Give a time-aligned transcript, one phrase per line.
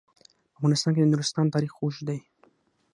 [0.03, 0.05] په
[0.57, 2.19] افغانستان کې د نورستان تاریخ اوږد دی.